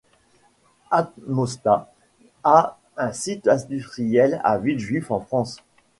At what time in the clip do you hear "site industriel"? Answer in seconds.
3.13-4.41